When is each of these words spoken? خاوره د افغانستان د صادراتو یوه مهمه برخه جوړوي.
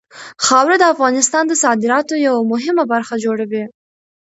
خاوره 0.45 0.77
د 0.79 0.83
افغانستان 0.93 1.43
د 1.47 1.53
صادراتو 1.63 2.13
یوه 2.27 2.41
مهمه 2.53 2.83
برخه 2.93 3.15
جوړوي. 3.25 3.63